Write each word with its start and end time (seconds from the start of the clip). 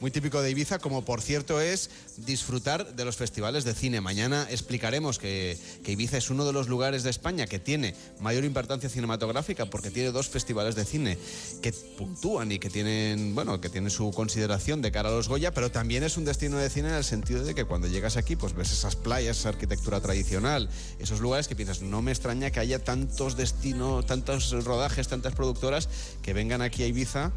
Muy 0.00 0.10
típico 0.10 0.40
de 0.40 0.50
Ibiza, 0.50 0.78
como 0.78 1.04
por 1.04 1.20
cierto 1.20 1.60
es 1.60 1.90
disfrutar 2.16 2.94
de 2.94 3.04
los 3.04 3.16
festivales 3.16 3.64
de 3.64 3.74
cine. 3.74 4.00
Mañana 4.00 4.46
explicaremos 4.48 5.18
que, 5.18 5.58
Ibiza 5.84 6.16
es 6.16 6.30
uno 6.30 6.46
de 6.46 6.54
los 6.54 6.68
lugares 6.68 7.02
de 7.02 7.10
España 7.10 7.46
que 7.46 7.58
tiene 7.58 7.94
mayor 8.18 8.46
importancia 8.46 8.88
cinematográfica 8.88 9.66
porque 9.66 9.90
tiene 9.90 10.10
dos 10.10 10.30
festivales 10.30 10.74
de 10.74 10.86
cine 10.86 11.18
que 11.60 11.74
puntúan 11.98 12.50
y 12.50 12.58
que 12.58 12.70
tienen, 12.70 13.34
bueno, 13.34 13.60
que 13.60 13.68
tienen 13.68 13.90
su 13.90 14.10
consideración 14.12 14.80
de 14.80 14.90
cara 14.90 15.10
a 15.10 15.12
los 15.12 15.28
Goya, 15.28 15.52
pero 15.52 15.70
también 15.70 16.02
es 16.02 16.16
un 16.16 16.24
destino 16.24 16.56
de 16.56 16.70
cine 16.70 16.88
en 16.88 16.94
el 16.94 17.04
sentido 17.04 17.44
de 17.44 17.54
que 17.54 17.66
cuando 17.66 17.86
llegas 17.86 18.16
aquí, 18.16 18.36
pues 18.36 18.54
ves 18.54 18.72
esas 18.72 18.96
playas, 18.96 19.40
esa 19.40 19.50
arquitectura 19.50 20.00
tradicional, 20.00 20.70
esos 20.98 21.20
lugares 21.20 21.46
que 21.46 21.56
piensas, 21.56 21.82
no 21.82 22.00
me 22.00 22.10
extraña 22.10 22.50
que 22.50 22.60
haya 22.60 22.82
tantos 22.82 23.36
destinos, 23.36 24.06
tantos 24.06 24.50
rodajes, 24.64 25.08
tantas 25.08 25.34
productoras 25.34 25.90
que 26.22 26.32
vengan 26.32 26.62
aquí 26.62 26.84
a 26.84 26.86
Ibiza 26.86 27.32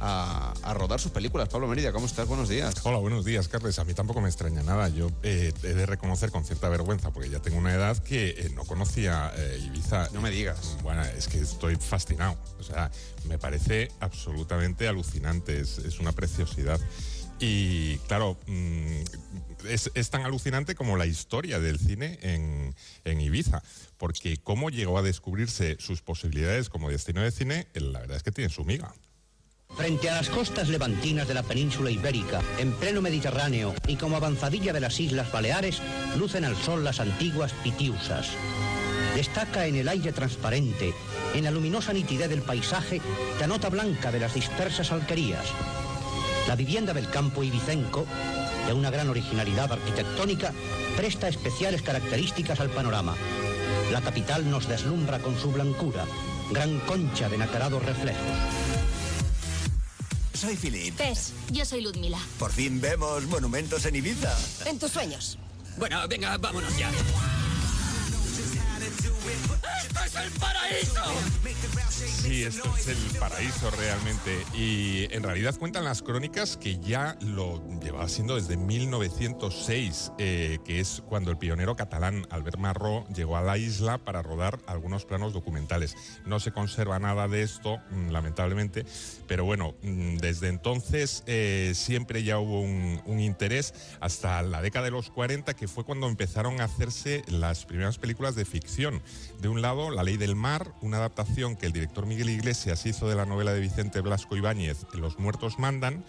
a, 0.00 0.74
rodar 0.74 1.00
sus 1.00 1.12
películas. 1.12 1.48
Pablo 1.48 1.68
Merida, 1.68 1.92
¿cómo 1.92 2.06
estás? 2.06 2.26
Buenos 2.26 2.48
días. 2.48 2.74
Hola, 2.84 2.98
buenos 2.98 3.24
días, 3.24 3.48
Carles. 3.48 3.78
A 3.78 3.84
mí 3.84 3.94
tampoco 3.94 4.20
me 4.20 4.28
extraña 4.28 4.62
nada. 4.62 4.88
Yo 4.88 5.10
eh, 5.22 5.52
he 5.62 5.74
de 5.74 5.86
reconocer 5.86 6.30
con 6.30 6.44
cierta 6.44 6.68
vergüenza, 6.68 7.12
porque 7.12 7.30
ya 7.30 7.40
tengo 7.40 7.58
una 7.58 7.72
edad 7.74 7.96
que 7.98 8.30
eh, 8.30 8.50
no 8.54 8.64
conocía 8.64 9.32
eh, 9.36 9.62
Ibiza. 9.66 10.08
No 10.12 10.20
me 10.20 10.30
digas. 10.30 10.76
Bueno, 10.82 11.02
es 11.02 11.28
que 11.28 11.38
estoy 11.38 11.76
fascinado. 11.76 12.36
O 12.58 12.62
sea, 12.62 12.90
me 13.28 13.38
parece 13.38 13.90
absolutamente 14.00 14.88
alucinante. 14.88 15.60
Es, 15.60 15.98
una 16.00 16.12
preciosidad. 16.12 16.80
Y 17.40 17.98
claro, 18.08 18.36
mm, 18.46 19.02
es, 19.68 20.10
tan 20.10 20.22
alucinante 20.22 20.74
como 20.74 20.96
la 20.96 21.06
historia 21.06 21.60
del 21.60 21.78
cine 21.78 22.18
en, 22.22 22.74
en, 23.04 23.20
Ibiza, 23.20 23.62
porque 23.96 24.36
cómo 24.38 24.70
llegó 24.70 24.98
a 24.98 25.02
descubrirse 25.02 25.76
sus 25.78 26.02
posibilidades 26.02 26.68
como 26.68 26.90
destino 26.90 27.22
de 27.22 27.30
cine, 27.30 27.66
la 27.74 28.00
verdad 28.00 28.16
es 28.16 28.22
que 28.22 28.32
tiene 28.32 28.50
su 28.50 28.64
miga. 28.64 28.94
Frente 29.76 30.08
a 30.08 30.14
las 30.14 30.28
costas 30.28 30.68
levantinas 30.68 31.26
de 31.26 31.34
la 31.34 31.42
península 31.42 31.90
ibérica, 31.90 32.40
en 32.58 32.72
pleno 32.72 33.02
Mediterráneo 33.02 33.74
y 33.88 33.96
como 33.96 34.16
avanzadilla 34.16 34.72
de 34.72 34.80
las 34.80 35.00
Islas 35.00 35.32
Baleares, 35.32 35.80
lucen 36.16 36.44
al 36.44 36.56
sol 36.56 36.84
las 36.84 37.00
antiguas 37.00 37.52
pitiusas. 37.64 38.28
Destaca 39.16 39.66
en 39.66 39.74
el 39.74 39.88
aire 39.88 40.12
transparente, 40.12 40.94
en 41.34 41.44
la 41.44 41.50
luminosa 41.50 41.92
nitidez 41.92 42.28
del 42.28 42.42
paisaje, 42.42 43.00
la 43.40 43.48
nota 43.48 43.68
blanca 43.68 44.12
de 44.12 44.20
las 44.20 44.34
dispersas 44.34 44.92
alquerías. 44.92 45.44
La 46.46 46.54
vivienda 46.54 46.94
del 46.94 47.10
campo 47.10 47.42
ibicenco, 47.42 48.06
de 48.68 48.72
una 48.72 48.90
gran 48.90 49.08
originalidad 49.08 49.72
arquitectónica, 49.72 50.52
presta 50.96 51.28
especiales 51.28 51.82
características 51.82 52.60
al 52.60 52.70
panorama. 52.70 53.16
La 53.92 54.00
capital 54.00 54.48
nos 54.48 54.68
deslumbra 54.68 55.18
con 55.18 55.36
su 55.36 55.50
blancura, 55.50 56.04
gran 56.52 56.78
concha 56.80 57.28
de 57.28 57.38
nacarados 57.38 57.84
reflejos. 57.84 58.63
Soy 60.44 60.56
Philip. 60.56 60.94
Pes, 60.94 61.32
yo 61.50 61.64
soy 61.64 61.80
Ludmila. 61.80 62.18
Por 62.38 62.52
fin 62.52 62.78
vemos 62.78 63.24
monumentos 63.24 63.86
en 63.86 63.96
Ibiza. 63.96 64.36
En 64.66 64.78
tus 64.78 64.92
sueños. 64.92 65.38
Bueno, 65.78 66.06
venga, 66.06 66.36
vámonos 66.36 66.76
ya. 66.76 66.90
¡Esto 69.86 70.04
es 70.04 70.14
el 70.16 70.30
paraíso! 70.40 71.02
Sí, 71.90 72.42
esto 72.42 72.74
es 72.76 72.88
el 72.88 73.18
paraíso 73.18 73.70
realmente. 73.70 74.44
Y 74.54 75.06
en 75.14 75.22
realidad 75.22 75.54
cuentan 75.58 75.84
las 75.84 76.02
crónicas 76.02 76.56
que 76.56 76.78
ya 76.78 77.16
lo 77.20 77.62
llevaba 77.80 78.08
siendo 78.08 78.36
desde 78.36 78.56
1906, 78.56 80.12
eh, 80.18 80.58
que 80.64 80.80
es 80.80 81.02
cuando 81.06 81.30
el 81.30 81.36
pionero 81.36 81.76
catalán 81.76 82.26
Albert 82.30 82.58
Marró 82.58 83.06
llegó 83.08 83.36
a 83.36 83.42
la 83.42 83.58
isla 83.58 83.98
para 83.98 84.22
rodar 84.22 84.58
algunos 84.66 85.04
planos 85.04 85.32
documentales. 85.32 85.96
No 86.24 86.40
se 86.40 86.52
conserva 86.52 86.98
nada 86.98 87.28
de 87.28 87.42
esto, 87.42 87.78
mm, 87.90 88.10
lamentablemente, 88.10 88.86
pero 89.28 89.44
bueno, 89.44 89.74
mm, 89.82 90.16
desde 90.16 90.48
entonces 90.48 91.24
eh, 91.26 91.72
siempre 91.74 92.24
ya 92.24 92.38
hubo 92.38 92.60
un, 92.60 93.02
un 93.04 93.20
interés 93.20 93.74
hasta 94.00 94.42
la 94.42 94.62
década 94.62 94.86
de 94.86 94.92
los 94.92 95.10
40, 95.10 95.54
que 95.54 95.68
fue 95.68 95.84
cuando 95.84 96.08
empezaron 96.08 96.60
a 96.60 96.64
hacerse 96.64 97.22
las 97.28 97.66
primeras 97.66 97.98
películas 97.98 98.34
de 98.34 98.44
ficción. 98.44 99.02
De 99.40 99.48
un 99.48 99.60
lado, 99.60 99.73
La 99.74 100.04
Ley 100.04 100.16
del 100.16 100.36
Mar, 100.36 100.72
una 100.82 100.98
adaptación 100.98 101.56
que 101.56 101.66
el 101.66 101.72
director 101.72 102.06
Miguel 102.06 102.30
Iglesias 102.30 102.86
hizo 102.86 103.08
de 103.08 103.16
la 103.16 103.26
novela 103.26 103.52
de 103.52 103.58
Vicente 103.58 104.00
Blasco 104.00 104.36
Ibáñez, 104.36 104.86
Los 104.92 105.18
muertos 105.18 105.58
mandan, 105.58 106.04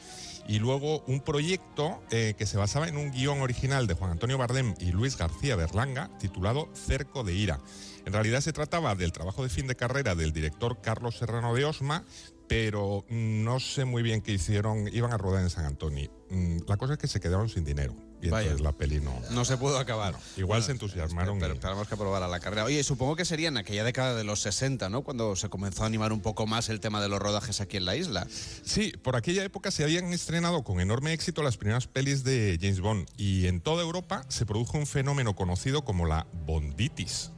y 0.47 0.59
luego 0.59 0.99
un 1.07 1.19
proyecto 1.19 2.03
eh, 2.11 2.35
que 2.37 2.45
se 2.45 2.57
basaba 2.57 2.87
en 2.87 2.95
un 2.95 3.09
guion 3.09 3.41
original 3.41 3.87
de 3.87 3.95
Juan 3.95 4.11
Antonio 4.11 4.37
Bardem 4.37 4.75
y 4.79 4.91
Luis 4.91 5.17
García 5.17 5.55
Berlanga, 5.55 6.11
titulado 6.19 6.69
Cerco 6.75 7.23
de 7.23 7.33
Ira. 7.33 7.59
En 8.05 8.13
realidad 8.13 8.41
se 8.41 8.53
trataba 8.53 8.93
del 8.93 9.11
trabajo 9.11 9.41
de 9.41 9.49
fin 9.49 9.65
de 9.65 9.75
carrera 9.75 10.13
del 10.13 10.31
director 10.31 10.79
Carlos 10.79 11.17
Serrano 11.17 11.55
de 11.55 11.65
Osma, 11.65 12.05
pero 12.47 13.03
no 13.09 13.59
sé 13.59 13.85
muy 13.85 14.03
bien 14.03 14.21
qué 14.21 14.33
hicieron, 14.33 14.87
iban 14.93 15.11
a 15.11 15.17
rodar 15.17 15.41
en 15.41 15.49
San 15.49 15.65
Antonio. 15.65 16.11
Mm, 16.29 16.59
la 16.67 16.77
cosa 16.77 16.93
es 16.93 16.99
que 16.99 17.07
se 17.07 17.19
quedaron 17.19 17.49
sin 17.49 17.65
dinero. 17.65 17.95
Y 18.25 18.27
entonces 18.29 18.61
la 18.61 18.71
peli 18.71 18.99
no. 18.99 19.13
No 19.31 19.45
se 19.45 19.57
pudo 19.57 19.77
acabar. 19.77 20.15
igual 20.37 20.63
se 20.63 20.71
entusiasmaron. 20.71 21.39
Pero, 21.39 21.55
tenemos 21.57 21.87
que 21.87 21.95
probar 21.95 22.23
a 22.23 22.27
la 22.27 22.39
carrera. 22.39 22.65
Oye, 22.65 22.83
supongo 22.83 23.15
que 23.15 23.25
sería 23.25 23.47
en 23.47 23.57
aquella 23.57 23.83
década 23.83 24.15
de 24.15 24.23
los 24.23 24.41
60, 24.41 24.89
¿no? 24.89 25.03
Cuando 25.03 25.35
se 25.35 25.49
comenzó 25.49 25.83
a 25.83 25.85
animar 25.87 26.13
un 26.13 26.21
poco 26.21 26.47
más 26.47 26.69
el 26.69 26.79
tema 26.79 27.01
de 27.01 27.09
los 27.09 27.19
rodajes 27.19 27.61
aquí 27.61 27.77
en 27.77 27.85
la 27.85 27.95
isla. 27.95 28.27
Sí, 28.63 28.93
por 29.03 29.15
aquella 29.15 29.43
época 29.43 29.71
se 29.71 29.83
habían 29.83 30.11
estrenado 30.13 30.63
con 30.63 30.79
enorme 30.79 31.13
éxito 31.13 31.43
las 31.43 31.57
primeras 31.57 31.87
pelis 31.87 32.23
de 32.23 32.57
James 32.59 32.79
Bond. 32.79 33.07
Y 33.17 33.47
en 33.47 33.61
toda 33.61 33.83
Europa 33.83 34.25
se 34.29 34.45
produjo 34.45 34.77
un 34.77 34.87
fenómeno 34.87 35.35
conocido 35.35 35.83
como 35.83 36.05
la 36.05 36.27
bonditis. 36.45 37.31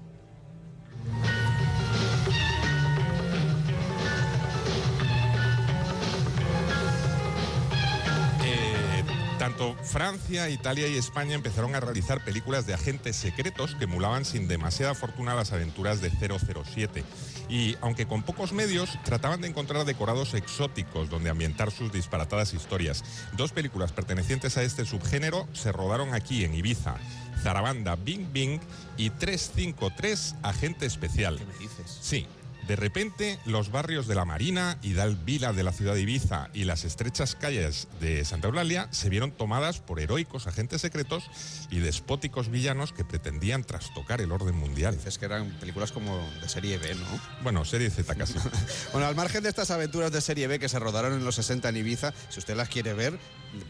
Tanto 9.48 9.78
Francia, 9.82 10.50
Italia 10.50 10.90
y 10.90 10.98
España 10.98 11.34
empezaron 11.34 11.74
a 11.74 11.80
realizar 11.80 12.22
películas 12.22 12.68
de 12.68 12.74
agentes 12.74 13.16
secretos 13.16 13.76
que 13.76 13.86
emulaban 13.86 14.26
sin 14.26 14.50
demasiada 14.50 14.94
fortuna 14.94 15.36
las 15.36 15.54
aventuras 15.54 16.02
de 16.02 16.10
007. 16.10 17.06
Y 17.48 17.78
aunque 17.80 18.06
con 18.08 18.24
pocos 18.24 18.52
medios, 18.52 19.00
trataban 19.06 19.40
de 19.40 19.48
encontrar 19.48 19.86
decorados 19.86 20.34
exóticos 20.34 21.10
donde 21.10 21.30
ambientar 21.30 21.72
sus 21.72 21.94
disparatadas 21.94 22.54
historias. 22.54 23.06
Dos 23.38 23.54
películas 23.54 23.94
pertenecientes 23.94 24.58
a 24.58 24.64
este 24.64 24.84
subgénero 24.84 25.48
se 25.54 25.72
rodaron 25.72 26.14
aquí 26.14 26.44
en 26.44 26.54
Ibiza. 26.54 26.98
Zarabanda 27.42 27.96
Bing 27.96 28.34
Bing 28.34 28.60
y 28.98 29.12
353 29.12 30.36
Agente 30.44 30.86
Especial. 30.86 31.38
¿Qué 31.38 31.46
me 31.46 31.58
dices? 31.58 31.98
Sí, 32.02 32.28
de 32.68 32.76
repente, 32.76 33.40
los 33.46 33.72
barrios 33.72 34.08
de 34.08 34.16
la 34.16 34.26
Marina, 34.26 34.78
Hidal 34.82 35.16
Vila 35.16 35.54
de 35.54 35.64
la 35.64 35.72
ciudad 35.72 35.94
de 35.94 36.02
Ibiza 36.02 36.50
y 36.54 36.66
las 36.66 36.84
estrechas 36.84 37.34
calles 37.34 37.88
de 38.02 38.26
Santa 38.26 38.50
Eulalia 38.50 38.90
se 38.92 39.08
vieron 39.08 39.32
tomadas 39.32 39.80
por 39.80 40.02
heroicos 40.02 40.48
agentes 40.48 40.82
secretos 40.82 41.24
y 41.72 41.80
despóticos 41.80 42.50
villanos 42.50 42.92
que 42.92 43.06
pretendían 43.06 43.64
trastocar 43.64 44.20
el 44.20 44.34
orden 44.34 44.56
mundial. 44.56 44.96
Dices 44.98 45.18
que 45.18 45.26
eran 45.26 45.50
películas 45.62 45.94
como 45.94 46.18
de 46.42 46.50
serie 46.50 46.78
B, 46.78 46.94
¿no? 46.96 47.06
Bueno, 47.42 47.64
serie 47.64 47.90
Z 47.90 48.14
casi. 48.16 48.36
bueno, 48.92 49.08
al 49.08 49.16
margen 49.16 49.44
de 49.44 49.50
estas 49.50 49.72
aventuras 49.72 50.12
de 50.12 50.20
serie 50.20 50.48
B 50.48 50.60
que 50.60 50.68
se 50.68 50.78
rodaron 50.78 51.14
en 51.14 51.24
los 51.24 51.36
60 51.36 51.70
en 51.70 51.78
Ibiza, 51.78 52.14
si 52.28 52.40
usted 52.40 52.58
las 52.58 52.68
quiere 52.68 52.94
ver, 52.94 53.18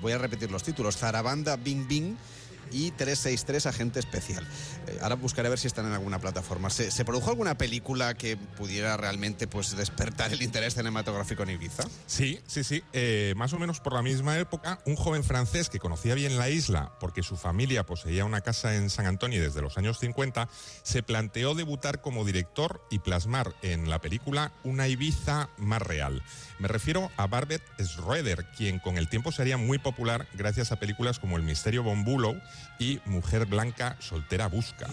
voy 0.02 0.14
a 0.14 0.18
repetir 0.18 0.50
los 0.50 0.64
títulos. 0.64 0.98
Zarabanda 0.98 1.56
Bing 1.56 1.88
Bing 1.88 2.18
y 2.72 2.92
363 2.92 3.66
Agente 3.66 4.00
Especial. 4.00 4.46
Eh, 4.88 5.00
ahora 5.02 5.16
buscaré 5.16 5.48
a 5.48 5.50
ver 5.50 5.60
si 5.60 5.68
están 5.68 5.86
en 5.86 5.94
alguna 5.94 6.20
plataforma. 6.20 6.70
¿Se, 6.70 7.06
produjo 7.06 7.30
alguna 7.30 7.58
película 7.58 8.14
que 8.14 8.38
pudiera 8.38 8.98
realmente 8.98 9.48
pues, 9.48 9.76
despertar 9.76 10.34
el 10.34 10.42
interés 10.42 10.76
cinematográfico 10.76 11.44
en 11.44 11.52
Ibiza? 11.52 11.84
Sí, 12.06 12.40
sí, 12.48 12.64
sí. 12.64 12.84
Eh, 12.94 13.34
más 13.38 13.54
o 13.54 13.60
menos 13.60 13.80
por 13.80 13.94
la 13.94 14.02
misma 14.02 14.38
época, 14.38 14.80
un 14.86 14.96
joven 14.96 15.24
francés 15.24 15.70
que 15.70 15.80
conocía 15.80 16.16
bien 16.16 16.38
la 16.38 16.50
isla 16.50 16.94
porque 17.00 17.24
su 17.24 17.38
familia 17.38 17.86
poseía 17.86 18.26
una 18.26 18.42
casa 18.42 18.76
en 18.76 18.90
San 18.90 19.06
Antonio 19.06 19.42
desde 19.42 19.62
los 19.62 19.78
años 19.78 20.00
50, 20.00 20.50
se 20.84 21.04
planteó 21.04 21.56
debutar 21.56 22.02
como 22.02 22.26
director 22.26 22.86
y 22.90 23.00
plasmar 23.00 23.54
en 23.62 23.90
la 23.90 24.00
película 24.02 24.52
una 24.64 24.88
Ibiza 24.88 25.50
más 25.58 25.82
real. 25.82 26.24
Me 26.60 26.68
refiero 26.68 27.12
a 27.18 27.28
Barbet 27.28 27.62
Schroeder, 27.80 28.46
quien 28.58 28.80
con 28.80 28.98
el 28.98 29.10
tiempo 29.10 29.32
sería 29.32 29.58
muy 29.58 29.78
popular 29.78 30.28
gracias 30.34 30.72
a 30.72 30.80
películas 30.80 31.20
como 31.20 31.38
El 31.38 31.44
misterio 31.44 31.84
Bombulo 31.84 32.36
y 32.80 33.00
Mujer 33.06 33.46
Blanca 33.46 33.96
Soltera 34.00 34.48
Busca. 34.48 34.88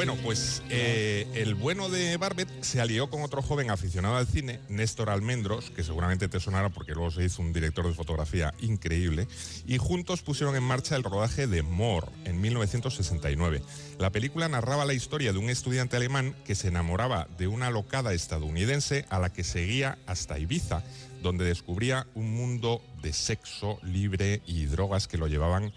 Bueno, 0.00 0.16
pues 0.16 0.62
eh, 0.70 1.26
el 1.34 1.54
bueno 1.54 1.90
de 1.90 2.16
Barbet 2.16 2.48
se 2.62 2.80
alió 2.80 3.10
con 3.10 3.20
otro 3.20 3.42
joven 3.42 3.70
aficionado 3.70 4.16
al 4.16 4.26
cine, 4.26 4.58
Néstor 4.70 5.10
Almendros, 5.10 5.70
que 5.72 5.84
seguramente 5.84 6.26
te 6.26 6.40
sonará 6.40 6.70
porque 6.70 6.94
luego 6.94 7.10
se 7.10 7.22
hizo 7.22 7.42
un 7.42 7.52
director 7.52 7.86
de 7.86 7.92
fotografía 7.92 8.54
increíble, 8.60 9.28
y 9.66 9.76
juntos 9.76 10.22
pusieron 10.22 10.56
en 10.56 10.62
marcha 10.62 10.96
el 10.96 11.02
rodaje 11.02 11.46
de 11.46 11.62
More 11.62 12.06
en 12.24 12.40
1969. 12.40 13.60
La 13.98 14.08
película 14.08 14.48
narraba 14.48 14.86
la 14.86 14.94
historia 14.94 15.34
de 15.34 15.38
un 15.38 15.50
estudiante 15.50 15.98
alemán 15.98 16.34
que 16.46 16.54
se 16.54 16.68
enamoraba 16.68 17.28
de 17.36 17.48
una 17.48 17.68
locada 17.68 18.14
estadounidense 18.14 19.04
a 19.10 19.18
la 19.18 19.30
que 19.30 19.44
seguía 19.44 19.98
hasta 20.06 20.38
Ibiza, 20.38 20.82
donde 21.22 21.44
descubría 21.44 22.06
un 22.14 22.32
mundo 22.32 22.82
de 23.02 23.12
sexo 23.12 23.78
libre 23.82 24.40
y 24.46 24.64
drogas 24.64 25.06
que 25.06 25.18
lo 25.18 25.26
llevaban 25.26 25.74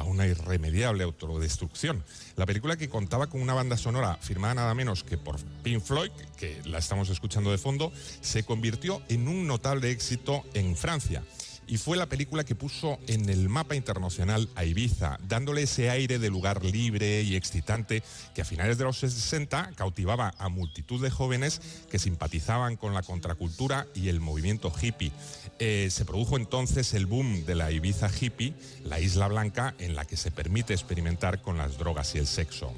a 0.00 0.04
una 0.04 0.26
irremediable 0.26 1.04
autodestrucción. 1.04 2.02
La 2.36 2.46
película 2.46 2.76
que 2.76 2.88
contaba 2.88 3.28
con 3.28 3.40
una 3.40 3.54
banda 3.54 3.76
sonora 3.76 4.18
firmada 4.20 4.54
nada 4.54 4.74
menos 4.74 5.04
que 5.04 5.18
por 5.18 5.36
Pink 5.62 5.82
Floyd, 5.82 6.10
que 6.36 6.60
la 6.64 6.78
estamos 6.78 7.08
escuchando 7.10 7.50
de 7.50 7.58
fondo, 7.58 7.92
se 8.20 8.44
convirtió 8.44 9.02
en 9.08 9.28
un 9.28 9.46
notable 9.46 9.90
éxito 9.90 10.44
en 10.54 10.76
Francia 10.76 11.22
y 11.70 11.78
fue 11.78 11.96
la 11.96 12.06
película 12.06 12.42
que 12.42 12.56
puso 12.56 12.98
en 13.06 13.28
el 13.28 13.48
mapa 13.48 13.76
internacional 13.76 14.48
a 14.56 14.64
Ibiza, 14.64 15.18
dándole 15.28 15.62
ese 15.62 15.88
aire 15.88 16.18
de 16.18 16.28
lugar 16.28 16.64
libre 16.64 17.22
y 17.22 17.36
excitante 17.36 18.02
que 18.34 18.42
a 18.42 18.44
finales 18.44 18.76
de 18.76 18.82
los 18.82 18.98
60 18.98 19.70
cautivaba 19.76 20.34
a 20.36 20.48
multitud 20.48 21.00
de 21.00 21.10
jóvenes 21.10 21.62
que 21.88 22.00
simpatizaban 22.00 22.76
con 22.76 22.92
la 22.92 23.04
contracultura 23.04 23.86
y 23.94 24.08
el 24.08 24.18
movimiento 24.18 24.72
hippie. 24.82 25.12
Eh, 25.60 25.90
se 25.92 26.04
produjo 26.04 26.36
entonces 26.36 26.92
el 26.92 27.06
boom 27.06 27.46
de 27.46 27.54
la 27.54 27.70
Ibiza 27.70 28.10
hippie, 28.20 28.52
la 28.84 28.98
isla 28.98 29.28
blanca 29.28 29.76
en 29.78 29.94
la 29.94 30.04
que 30.04 30.16
se 30.16 30.32
permite 30.32 30.72
experimentar 30.74 31.40
con 31.40 31.56
las 31.56 31.78
drogas 31.78 32.16
y 32.16 32.18
el 32.18 32.26
sexo. 32.26 32.72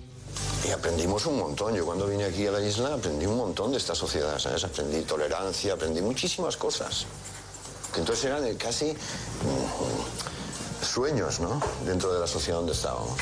Y 0.69 0.71
aprendimos 0.71 1.25
un 1.25 1.39
montón. 1.39 1.75
Yo 1.75 1.87
cuando 1.87 2.07
vine 2.07 2.25
aquí 2.25 2.47
a 2.47 2.51
la 2.51 2.61
isla 2.61 2.93
aprendí 2.93 3.25
un 3.25 3.39
montón 3.39 3.71
de 3.71 3.79
esta 3.79 3.95
sociedad. 3.95 4.39
Aprendí 4.63 5.01
tolerancia, 5.03 5.73
aprendí 5.73 6.03
muchísimas 6.03 6.59
cosas 6.59 7.07
entonces 7.97 8.25
eran 8.25 8.57
casi 8.57 8.93
mm, 8.93 10.85
sueños, 10.85 11.41
¿no? 11.41 11.61
Dentro 11.85 12.13
de 12.13 12.21
la 12.21 12.27
sociedad 12.27 12.59
donde 12.59 12.73
estábamos. 12.73 13.19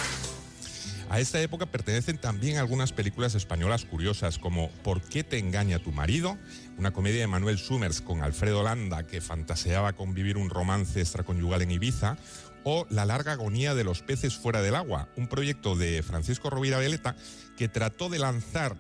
A 1.11 1.19
esta 1.19 1.41
época 1.41 1.67
pertenecen 1.67 2.19
también 2.19 2.59
algunas 2.59 2.93
películas 2.93 3.35
españolas 3.35 3.85
curiosas 3.85 4.39
como 4.39 4.71
¿Por 4.85 5.03
qué 5.03 5.25
te 5.25 5.39
engaña 5.39 5.81
tu 5.81 5.91
marido? 5.91 6.39
Una 6.79 6.93
comedia 6.93 7.21
de 7.21 7.27
Manuel 7.27 7.59
Summers 7.59 8.01
con 8.01 8.23
Alfredo 8.23 8.63
Landa 8.63 9.03
que 9.03 9.21
fantaseaba 9.21 9.95
con 9.95 10.15
vivir 10.15 10.37
un 10.37 10.51
romance 10.51 11.01
extraconyugal 11.01 11.63
en 11.63 11.73
Ibiza 11.73 12.17
o 12.63 12.87
La 12.91 13.07
larga 13.07 13.33
agonía 13.33 13.75
de 13.75 13.83
los 13.83 14.03
peces 14.03 14.37
fuera 14.37 14.63
del 14.63 14.77
agua, 14.77 15.09
un 15.17 15.27
proyecto 15.27 15.75
de 15.75 16.05
Francisco 16.05 16.49
Rovira 16.49 16.79
Veleta 16.79 17.17
que 17.57 17.69
trató 17.69 18.09
de 18.09 18.21
lanzar 18.21 18.77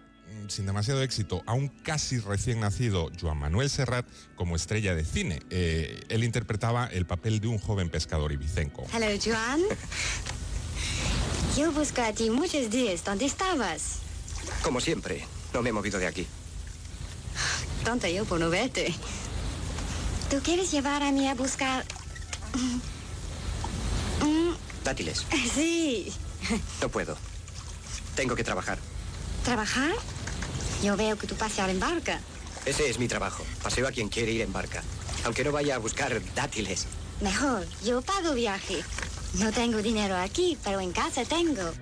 sin 0.48 0.66
demasiado 0.66 1.02
éxito 1.02 1.42
a 1.46 1.52
un 1.52 1.68
casi 1.68 2.18
recién 2.18 2.60
nacido 2.60 3.10
Joan 3.20 3.38
Manuel 3.38 3.70
Serrat 3.70 4.06
como 4.36 4.56
estrella 4.56 4.94
de 4.94 5.04
cine. 5.04 5.40
Eh, 5.50 6.02
él 6.08 6.24
interpretaba 6.24 6.86
el 6.86 7.06
papel 7.06 7.40
de 7.40 7.48
un 7.48 7.58
joven 7.58 7.88
pescador 7.88 8.32
ibicenco. 8.32 8.86
Hola, 8.94 9.08
Joan. 9.22 9.60
Yo 11.56 11.72
busco 11.72 12.02
a 12.02 12.12
ti 12.12 12.30
muchos 12.30 12.70
días. 12.70 13.04
¿Dónde 13.04 13.26
estabas? 13.26 13.98
Como 14.62 14.80
siempre, 14.80 15.24
no 15.52 15.62
me 15.62 15.70
he 15.70 15.72
movido 15.72 15.98
de 15.98 16.06
aquí. 16.06 16.26
Tonta 17.84 18.08
yo 18.08 18.24
por 18.24 18.40
no 18.40 18.50
verte. 18.50 18.94
¿Tú 20.30 20.40
quieres 20.42 20.70
llevar 20.70 21.02
a 21.02 21.12
mí 21.12 21.28
a 21.28 21.34
buscar... 21.34 21.84
Dátiles. 24.84 25.26
Sí. 25.54 26.12
No 26.80 26.88
puedo. 26.88 27.16
Tengo 28.14 28.34
que 28.34 28.44
trabajar. 28.44 28.78
¿Trabajar? 29.44 29.92
Yo 30.82 30.96
veo 30.96 31.16
que 31.16 31.26
tú 31.26 31.34
paseas 31.34 31.68
en 31.68 31.78
barca. 31.80 32.20
Ese 32.64 32.88
es 32.88 32.98
mi 32.98 33.08
trabajo. 33.08 33.44
Paseo 33.62 33.86
a 33.86 33.92
quien 33.92 34.08
quiere 34.08 34.32
ir 34.32 34.40
en 34.40 34.52
barca. 34.52 34.82
Aunque 35.24 35.44
no 35.44 35.52
vaya 35.52 35.74
a 35.74 35.78
buscar 35.78 36.20
dátiles. 36.34 36.86
Mejor, 37.20 37.66
yo 37.84 38.00
pago 38.00 38.32
viaje. 38.32 38.82
No 39.34 39.52
tengo 39.52 39.82
dinero 39.82 40.16
aquí, 40.16 40.56
pero 40.64 40.80
en 40.80 40.92
casa 40.92 41.24
tengo. 41.24 41.72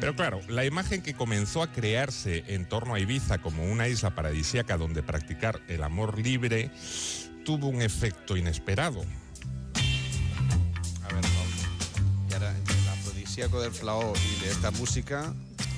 Pero 0.00 0.16
claro, 0.16 0.40
la 0.48 0.64
imagen 0.64 1.02
que 1.02 1.14
comenzó 1.14 1.62
a 1.62 1.70
crearse 1.70 2.44
en 2.48 2.68
torno 2.68 2.94
a 2.94 2.98
Ibiza 2.98 3.38
como 3.38 3.70
una 3.70 3.86
isla 3.88 4.14
paradisíaca 4.14 4.76
donde 4.76 5.02
practicar 5.02 5.60
el 5.68 5.82
amor 5.84 6.18
libre 6.18 6.70
tuvo 7.44 7.68
un 7.68 7.82
efecto 7.82 8.36
inesperado. 8.36 9.02
A 11.04 11.14
ver, 11.14 11.24
Y 12.30 12.34
ahora, 12.34 12.50
el 12.50 12.88
afrodisíaco 12.88 13.60
del 13.60 13.72
flao 13.72 14.12
y 14.16 14.44
de 14.44 14.50
esta 14.50 14.70
música, 14.72 15.32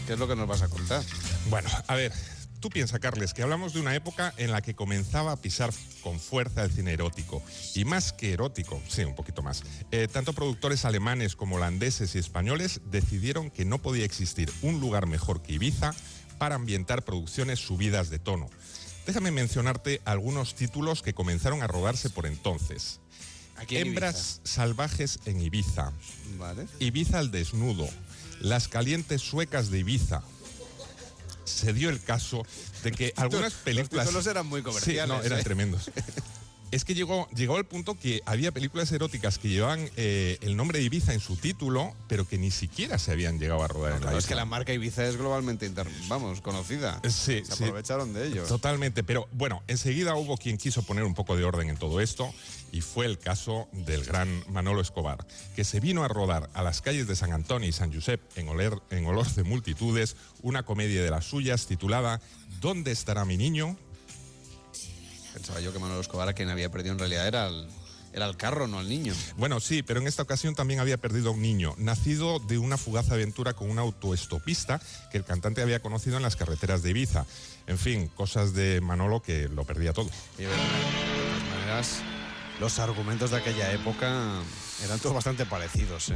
¿qué 0.06 0.14
es 0.14 0.18
lo 0.18 0.26
que 0.26 0.36
nos 0.36 0.46
vas 0.48 0.62
a 0.62 0.68
contar? 0.68 1.02
Bueno, 1.50 1.68
a 1.86 1.94
ver, 1.94 2.12
tú 2.60 2.70
piensas, 2.70 3.00
Carles, 3.00 3.34
que 3.34 3.42
hablamos 3.42 3.74
de 3.74 3.80
una 3.80 3.94
época 3.94 4.32
en 4.38 4.50
la 4.50 4.62
que 4.62 4.74
comenzaba 4.74 5.32
a 5.32 5.36
pisar 5.36 5.70
con 6.02 6.18
fuerza 6.18 6.64
el 6.64 6.72
cine 6.72 6.92
erótico. 6.94 7.42
Y 7.74 7.84
más 7.84 8.12
que 8.12 8.32
erótico, 8.32 8.80
sí, 8.88 9.04
un 9.04 9.14
poquito 9.14 9.42
más. 9.42 9.62
Eh, 9.90 10.08
tanto 10.10 10.32
productores 10.32 10.84
alemanes 10.84 11.36
como 11.36 11.56
holandeses 11.56 12.14
y 12.14 12.18
españoles 12.18 12.80
decidieron 12.86 13.50
que 13.50 13.66
no 13.66 13.78
podía 13.78 14.06
existir 14.06 14.50
un 14.62 14.80
lugar 14.80 15.06
mejor 15.06 15.42
que 15.42 15.52
Ibiza 15.52 15.94
para 16.38 16.54
ambientar 16.54 17.04
producciones 17.04 17.60
subidas 17.60 18.08
de 18.08 18.18
tono. 18.18 18.48
Déjame 19.06 19.30
mencionarte 19.30 20.00
algunos 20.06 20.54
títulos 20.54 21.02
que 21.02 21.12
comenzaron 21.12 21.62
a 21.62 21.66
rodarse 21.66 22.08
por 22.08 22.24
entonces. 22.24 23.00
Hembras 23.68 24.40
salvajes 24.44 25.20
en 25.26 25.42
Ibiza. 25.42 25.92
Ibiza 26.80 27.18
al 27.18 27.30
desnudo. 27.30 27.88
Las 28.40 28.68
calientes 28.68 29.20
suecas 29.20 29.70
de 29.70 29.80
Ibiza 29.80 30.22
se 31.44 31.72
dio 31.72 31.90
el 31.90 32.00
caso 32.02 32.46
de 32.82 32.92
que 32.92 33.12
algunas 33.16 33.52
películas... 33.52 34.12
Los 34.12 34.26
eran 34.26 34.46
muy 34.46 34.62
comerciales. 34.62 35.02
Sí, 35.02 35.08
no, 35.08 35.22
eran 35.22 35.40
¿eh? 35.40 35.42
tremendos. 35.42 35.90
Es 36.74 36.84
que 36.84 36.94
llegó, 36.96 37.28
llegó 37.30 37.56
al 37.56 37.66
punto 37.66 37.94
que 37.96 38.20
había 38.26 38.50
películas 38.50 38.90
eróticas 38.90 39.38
que 39.38 39.48
llevaban 39.48 39.88
eh, 39.96 40.38
el 40.40 40.56
nombre 40.56 40.80
de 40.80 40.84
Ibiza 40.84 41.14
en 41.14 41.20
su 41.20 41.36
título, 41.36 41.94
pero 42.08 42.26
que 42.26 42.36
ni 42.36 42.50
siquiera 42.50 42.98
se 42.98 43.12
habían 43.12 43.38
llegado 43.38 43.62
a 43.62 43.68
rodar 43.68 43.90
en 43.92 43.96
la 43.98 44.02
Claro, 44.06 44.18
es 44.18 44.26
que 44.26 44.34
la 44.34 44.44
marca 44.44 44.72
Ibiza 44.72 45.06
es 45.06 45.16
globalmente, 45.16 45.66
inter- 45.66 45.86
vamos, 46.08 46.40
conocida. 46.40 47.00
Sí, 47.04 47.42
Se 47.44 47.44
sí. 47.44 47.62
aprovecharon 47.64 48.12
de 48.12 48.26
ello. 48.26 48.42
Totalmente, 48.46 49.04
pero 49.04 49.28
bueno, 49.30 49.62
enseguida 49.68 50.16
hubo 50.16 50.36
quien 50.36 50.58
quiso 50.58 50.82
poner 50.82 51.04
un 51.04 51.14
poco 51.14 51.36
de 51.36 51.44
orden 51.44 51.70
en 51.70 51.76
todo 51.76 52.00
esto 52.00 52.34
y 52.72 52.80
fue 52.80 53.06
el 53.06 53.20
caso 53.20 53.68
del 53.70 54.02
gran 54.04 54.42
Manolo 54.48 54.80
Escobar, 54.80 55.24
que 55.54 55.62
se 55.62 55.78
vino 55.78 56.02
a 56.02 56.08
rodar 56.08 56.50
a 56.54 56.64
las 56.64 56.82
calles 56.82 57.06
de 57.06 57.14
San 57.14 57.32
Antonio 57.32 57.68
y 57.68 57.72
San 57.72 57.94
Josep 57.94 58.20
en, 58.36 58.48
oler- 58.48 58.82
en 58.90 59.06
olor 59.06 59.32
de 59.32 59.44
multitudes 59.44 60.16
una 60.42 60.64
comedia 60.64 61.04
de 61.04 61.10
las 61.10 61.24
suyas 61.24 61.66
titulada 61.68 62.20
¿Dónde 62.60 62.90
estará 62.90 63.24
mi 63.24 63.36
niño? 63.36 63.76
Pensaba 65.34 65.60
yo 65.60 65.72
que 65.72 65.78
Manolo 65.78 66.00
Escobar 66.00 66.28
a 66.28 66.32
quien 66.32 66.48
había 66.48 66.70
perdido 66.70 66.92
en 66.92 67.00
realidad 67.00 67.26
era 67.26 67.48
el, 67.48 67.66
era 68.12 68.26
el 68.26 68.36
carro, 68.36 68.68
no 68.68 68.80
el 68.80 68.88
niño. 68.88 69.12
Bueno, 69.36 69.58
sí, 69.58 69.82
pero 69.82 70.00
en 70.00 70.06
esta 70.06 70.22
ocasión 70.22 70.54
también 70.54 70.78
había 70.78 70.96
perdido 70.96 71.30
a 71.30 71.32
un 71.32 71.42
niño, 71.42 71.74
nacido 71.76 72.38
de 72.38 72.58
una 72.58 72.78
fugaz 72.78 73.10
aventura 73.10 73.52
con 73.52 73.68
un 73.68 73.80
autoestopista 73.80 74.80
que 75.10 75.18
el 75.18 75.24
cantante 75.24 75.60
había 75.60 75.80
conocido 75.80 76.16
en 76.16 76.22
las 76.22 76.36
carreteras 76.36 76.82
de 76.82 76.90
Ibiza. 76.90 77.26
En 77.66 77.78
fin, 77.78 78.08
cosas 78.08 78.54
de 78.54 78.80
Manolo 78.80 79.20
que 79.20 79.48
lo 79.48 79.64
perdía 79.64 79.92
todo. 79.92 80.08
Y 80.38 80.42
de 80.42 80.48
todas 80.48 81.58
maneras, 81.58 82.02
los 82.60 82.78
argumentos 82.78 83.32
de 83.32 83.38
aquella 83.38 83.72
época 83.72 84.40
eran 84.84 85.00
todos 85.00 85.16
bastante 85.16 85.44
parecidos. 85.44 86.10
¿eh? 86.10 86.14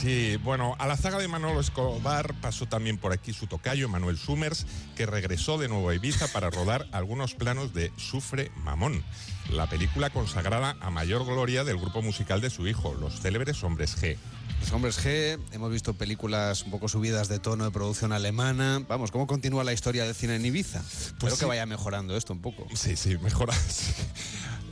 Sí, 0.00 0.38
bueno, 0.38 0.76
a 0.78 0.86
la 0.86 0.96
zaga 0.96 1.18
de 1.18 1.28
Manolo 1.28 1.60
Escobar 1.60 2.32
pasó 2.40 2.64
también 2.64 2.96
por 2.96 3.12
aquí 3.12 3.34
su 3.34 3.46
tocayo, 3.46 3.86
Manuel 3.86 4.16
Summers, 4.16 4.64
que 4.96 5.04
regresó 5.04 5.58
de 5.58 5.68
nuevo 5.68 5.90
a 5.90 5.94
Ibiza 5.94 6.26
para 6.28 6.48
rodar 6.48 6.86
algunos 6.90 7.34
planos 7.34 7.74
de 7.74 7.92
Sufre 7.98 8.50
Mamón, 8.64 9.04
la 9.50 9.68
película 9.68 10.08
consagrada 10.08 10.74
a 10.80 10.88
mayor 10.88 11.26
gloria 11.26 11.64
del 11.64 11.76
grupo 11.76 12.00
musical 12.00 12.40
de 12.40 12.48
su 12.48 12.66
hijo, 12.66 12.94
los 12.94 13.20
célebres 13.20 13.62
Hombres 13.62 13.94
G. 14.00 14.16
Los 14.60 14.72
hombres 14.72 15.04
G, 15.04 15.38
hemos 15.52 15.70
visto 15.70 15.92
películas 15.92 16.64
un 16.64 16.70
poco 16.70 16.88
subidas 16.88 17.28
de 17.28 17.38
tono 17.38 17.64
de 17.64 17.70
producción 17.70 18.12
alemana. 18.12 18.82
Vamos, 18.88 19.10
¿cómo 19.10 19.26
continúa 19.26 19.64
la 19.64 19.72
historia 19.74 20.04
del 20.04 20.14
cine 20.14 20.36
en 20.36 20.46
Ibiza? 20.46 20.80
Espero 20.80 21.34
sí. 21.34 21.40
que 21.40 21.46
vaya 21.46 21.66
mejorando 21.66 22.16
esto 22.16 22.32
un 22.32 22.40
poco. 22.40 22.66
Sí, 22.74 22.96
sí, 22.96 23.18
mejora. 23.18 23.54
sí. 23.68 23.92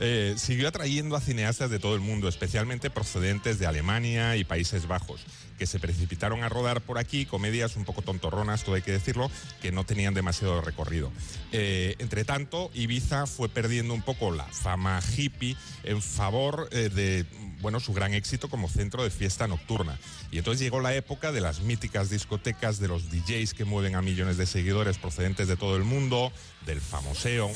Eh, 0.01 0.35
siguió 0.37 0.69
atrayendo 0.69 1.15
a 1.15 1.21
cineastas 1.21 1.69
de 1.69 1.79
todo 1.79 1.93
el 1.93 1.99
mundo, 1.99 2.29
especialmente 2.29 2.89
procedentes 2.89 3.59
de 3.59 3.67
Alemania 3.67 4.37
y 4.37 4.45
Países 4.45 4.87
Bajos, 4.87 5.21
que 5.57 5.67
se 5.67 5.79
precipitaron 5.79 6.41
a 6.43 6.49
rodar 6.49 6.79
por 6.79 6.97
aquí 6.97 7.25
comedias 7.25 7.75
un 7.75 7.83
poco 7.83 8.01
tontorronas, 8.01 8.63
todo 8.63 8.75
hay 8.75 8.81
que 8.81 8.93
decirlo, 8.93 9.29
que 9.61 9.73
no 9.73 9.83
tenían 9.83 10.13
demasiado 10.13 10.61
recorrido. 10.61 11.11
Eh, 11.51 11.95
entre 11.99 12.23
tanto, 12.23 12.71
Ibiza 12.73 13.27
fue 13.27 13.49
perdiendo 13.49 13.93
un 13.93 14.01
poco 14.01 14.31
la 14.31 14.45
fama 14.45 15.01
hippie 15.15 15.57
en 15.83 16.01
favor 16.01 16.69
eh, 16.71 16.89
de 16.89 17.25
bueno, 17.61 17.81
su 17.81 17.93
gran 17.93 18.13
éxito 18.13 18.49
como 18.49 18.69
centro 18.69 19.03
de 19.03 19.09
fiesta 19.09 19.47
nocturna. 19.47 19.99
Y 20.31 20.37
entonces 20.37 20.61
llegó 20.61 20.79
la 20.79 20.95
época 20.95 21.33
de 21.33 21.41
las 21.41 21.59
míticas 21.59 22.09
discotecas, 22.09 22.79
de 22.79 22.87
los 22.87 23.11
DJs 23.11 23.53
que 23.53 23.65
mueven 23.65 23.95
a 23.95 24.01
millones 24.01 24.37
de 24.37 24.45
seguidores 24.45 24.97
procedentes 24.97 25.49
de 25.49 25.57
todo 25.57 25.75
el 25.75 25.83
mundo, 25.83 26.31
del 26.65 26.79
famoseo. 26.79 27.51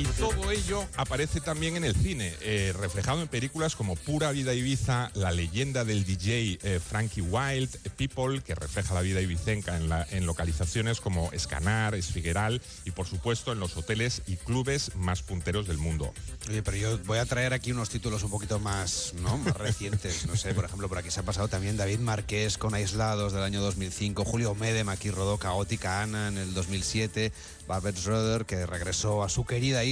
Y 0.00 0.04
todo 0.18 0.50
ello 0.50 0.86
aparece 0.96 1.42
también 1.42 1.76
en 1.76 1.84
el 1.84 1.94
cine, 1.94 2.34
eh, 2.40 2.72
reflejado 2.74 3.20
en 3.20 3.28
películas 3.28 3.76
como 3.76 3.96
Pura 3.96 4.32
Vida 4.32 4.54
Ibiza, 4.54 5.10
La 5.14 5.30
leyenda 5.30 5.84
del 5.84 6.04
DJ 6.06 6.58
eh, 6.62 6.80
Frankie 6.80 7.20
Wild, 7.20 7.68
People, 7.98 8.40
que 8.40 8.54
refleja 8.54 8.94
la 8.94 9.02
vida 9.02 9.20
ibicenca 9.20 9.76
en, 9.76 9.90
la- 9.90 10.06
en 10.10 10.24
localizaciones 10.24 11.00
como 11.02 11.30
Escanar, 11.32 11.94
Esfigueral 11.94 12.62
y 12.86 12.92
por 12.92 13.06
supuesto 13.06 13.52
en 13.52 13.60
los 13.60 13.76
hoteles 13.76 14.22
y 14.26 14.36
clubes 14.36 14.92
más 14.96 15.22
punteros 15.22 15.66
del 15.66 15.76
mundo. 15.76 16.14
Oye, 16.48 16.62
pero 16.62 16.78
yo 16.78 16.98
voy 17.04 17.18
a 17.18 17.26
traer 17.26 17.52
aquí 17.52 17.72
unos 17.72 17.90
títulos 17.90 18.22
un 18.22 18.30
poquito 18.30 18.58
más, 18.58 19.12
¿no? 19.20 19.36
más 19.36 19.56
recientes. 19.58 20.26
No 20.26 20.34
sé, 20.36 20.54
por 20.54 20.64
ejemplo, 20.64 20.88
por 20.88 20.96
aquí 20.96 21.10
se 21.10 21.20
ha 21.20 21.24
pasado 21.24 21.48
también 21.48 21.76
David 21.76 21.98
Marqués 21.98 22.56
con 22.56 22.72
Aislados 22.72 23.34
del 23.34 23.42
año 23.42 23.60
2005, 23.60 24.24
Julio 24.24 24.54
Medem 24.54 24.88
aquí 24.88 25.10
rodó 25.10 25.36
Caótica 25.36 26.00
Ana 26.02 26.28
en 26.28 26.38
el 26.38 26.54
2007, 26.54 27.32
Babette 27.68 27.98
Schroeder 27.98 28.46
que 28.46 28.64
regresó 28.66 29.22
a 29.22 29.28
su 29.28 29.44
querida 29.44 29.84
isla 29.84 29.89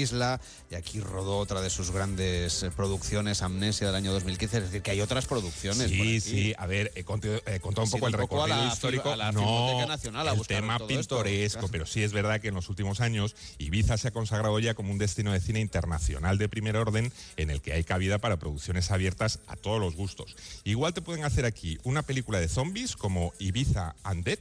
y 0.71 0.75
aquí 0.75 1.01
rodó 1.01 1.39
otra 1.39 1.61
de 1.61 1.71
sus 1.71 1.91
grandes 1.91 2.63
eh, 2.63 2.71
producciones, 2.71 3.43
Amnesia 3.43 3.87
del 3.89 3.97
año 3.97 4.13
2015. 4.13 4.57
Es 4.59 4.63
decir, 4.65 4.83
que 4.83 4.93
hay 4.93 5.01
otras 5.01 5.27
producciones. 5.27 5.91
Sí, 5.91 6.21
sí. 6.21 6.55
A 6.57 6.67
ver, 6.67 6.93
he 6.95 7.05
contado, 7.05 7.41
he 7.47 7.59
contado 7.59 7.85
un 7.85 7.91
poco 7.91 8.07
el 8.07 8.13
recorrido 8.13 8.67
histórico. 8.67 9.15
no, 9.33 9.87
Nacional 9.87 10.29
a 10.29 10.33
el 10.33 10.47
tema 10.47 10.79
pintoresco, 10.79 11.69
pero 11.69 11.87
sí 11.87 12.03
es 12.03 12.13
verdad 12.13 12.41
que 12.41 12.49
en 12.49 12.55
los 12.55 12.69
últimos 12.69 13.01
años 13.01 13.35
Ibiza 13.59 13.97
se 13.97 14.09
ha 14.09 14.11
consagrado 14.11 14.59
ya 14.59 14.75
como 14.75 14.93
un 14.93 14.99
destino 14.99 15.33
de 15.33 15.41
cine 15.41 15.61
internacional 15.61 16.39
de 16.39 16.49
primer 16.49 16.77
orden 16.77 17.13
en 17.37 17.51
el 17.51 17.61
que 17.61 17.73
hay 17.73 17.85
cabida 17.85 18.19
para 18.19 18.37
producciones 18.37 18.91
abiertas 18.91 19.41
a 19.47 19.57
todos 19.57 19.81
los 19.81 19.97
gustos. 19.97 20.37
Igual 20.65 20.95
te 20.95 21.03
pueden 21.03 21.25
hacer 21.25 21.45
aquí 21.45 21.79
una 21.83 22.03
película 22.03 22.39
de 22.39 22.49
zombies 22.49 22.97
como 22.97 23.33
Ibiza 23.39 23.97
Undead 24.09 24.39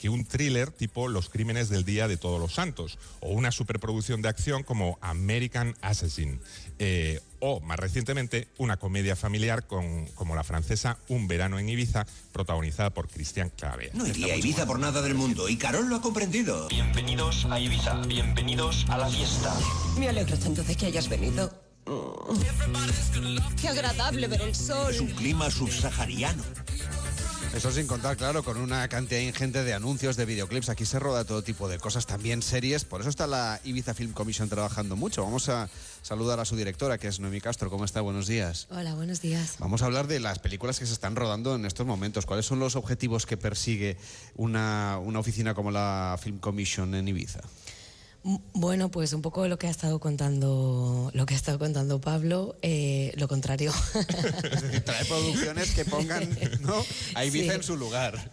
que 0.00 0.08
un 0.08 0.24
thriller 0.24 0.72
tipo 0.72 1.08
Los 1.08 1.28
Crímenes 1.28 1.68
del 1.68 1.84
Día 1.84 2.08
de 2.08 2.16
Todos 2.16 2.40
los 2.40 2.54
Santos 2.54 2.98
o 3.20 3.28
una 3.28 3.52
superproducción 3.52 4.22
de 4.22 4.30
acción 4.30 4.62
como 4.64 4.98
American 5.02 5.76
Assassin. 5.82 6.40
Eh, 6.78 7.20
o, 7.38 7.60
más 7.60 7.78
recientemente, 7.78 8.48
una 8.56 8.78
comedia 8.78 9.14
familiar 9.14 9.66
con, 9.66 10.06
como 10.14 10.34
la 10.34 10.42
francesa 10.42 10.98
Un 11.08 11.28
verano 11.28 11.58
en 11.58 11.68
Ibiza, 11.68 12.06
protagonizada 12.32 12.90
por 12.90 13.08
Cristian 13.08 13.50
Clave. 13.50 13.90
No 13.92 14.06
iría 14.06 14.34
a 14.34 14.36
Ibiza 14.36 14.66
por 14.66 14.78
nada 14.78 15.02
del 15.02 15.14
mundo 15.14 15.48
y 15.48 15.56
Carol 15.56 15.88
lo 15.88 15.96
ha 15.96 16.00
comprendido. 16.00 16.68
Bienvenidos 16.68 17.44
a 17.50 17.60
Ibiza, 17.60 18.00
bienvenidos 18.06 18.86
a 18.88 18.96
la 18.96 19.08
fiesta. 19.08 19.54
Me 19.98 20.08
alegro 20.08 20.38
tanto 20.38 20.62
de 20.64 20.76
que 20.76 20.86
hayas 20.86 21.08
venido. 21.08 21.52
Qué 23.60 23.68
agradable 23.68 24.28
ver 24.28 24.42
el 24.42 24.54
sol. 24.54 24.94
Es 24.94 25.00
un 25.00 25.08
clima 25.08 25.50
subsahariano. 25.50 26.42
Eso 27.54 27.72
sin 27.72 27.88
contar, 27.88 28.16
claro, 28.16 28.44
con 28.44 28.58
una 28.58 28.86
cantidad 28.86 29.20
ingente 29.20 29.64
de 29.64 29.74
anuncios, 29.74 30.16
de 30.16 30.24
videoclips. 30.24 30.68
Aquí 30.68 30.86
se 30.86 31.00
roda 31.00 31.24
todo 31.24 31.42
tipo 31.42 31.68
de 31.68 31.80
cosas, 31.80 32.06
también 32.06 32.42
series. 32.42 32.84
Por 32.84 33.00
eso 33.00 33.10
está 33.10 33.26
la 33.26 33.60
Ibiza 33.64 33.92
Film 33.92 34.12
Commission 34.12 34.48
trabajando 34.48 34.94
mucho. 34.94 35.24
Vamos 35.24 35.48
a 35.48 35.68
saludar 36.00 36.38
a 36.38 36.44
su 36.44 36.54
directora, 36.54 36.96
que 36.96 37.08
es 37.08 37.18
Noemi 37.18 37.40
Castro. 37.40 37.68
¿Cómo 37.68 37.84
está? 37.84 38.02
Buenos 38.02 38.28
días. 38.28 38.68
Hola, 38.70 38.94
buenos 38.94 39.20
días. 39.20 39.56
Vamos 39.58 39.82
a 39.82 39.86
hablar 39.86 40.06
de 40.06 40.20
las 40.20 40.38
películas 40.38 40.78
que 40.78 40.86
se 40.86 40.92
están 40.92 41.16
rodando 41.16 41.56
en 41.56 41.66
estos 41.66 41.86
momentos. 41.86 42.24
¿Cuáles 42.24 42.46
son 42.46 42.60
los 42.60 42.76
objetivos 42.76 43.26
que 43.26 43.36
persigue 43.36 43.96
una, 44.36 44.98
una 45.02 45.18
oficina 45.18 45.52
como 45.52 45.72
la 45.72 46.18
Film 46.22 46.38
Commission 46.38 46.94
en 46.94 47.08
Ibiza? 47.08 47.40
Bueno, 48.22 48.90
pues 48.90 49.12
un 49.14 49.22
poco 49.22 49.48
lo 49.48 49.58
que 49.58 49.66
ha 49.66 49.70
estado 49.70 49.98
contando, 49.98 51.10
lo 51.14 51.26
que 51.26 51.34
ha 51.34 51.36
estado 51.36 51.58
contando 51.58 52.00
Pablo, 52.00 52.56
eh, 52.60 53.12
lo 53.16 53.28
contrario. 53.28 53.72
es 53.94 54.62
decir, 54.62 54.84
trae 54.84 55.04
producciones 55.06 55.74
que 55.74 55.84
pongan 55.86 56.28
a 57.14 57.24
Ibiza 57.24 57.54
en 57.54 57.62
su 57.62 57.76
lugar. 57.76 58.30